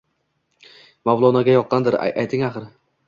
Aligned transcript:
Mavlonoga 1.09 1.55
yoqqandir, 1.59 1.99
ayting 2.23 2.47
axir? 2.49 2.67